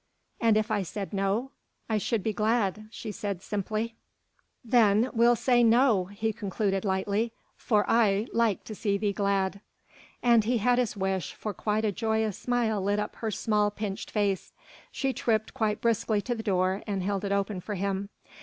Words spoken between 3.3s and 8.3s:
simply. "Then we'll say 'no!'" he concluded lightly, "for I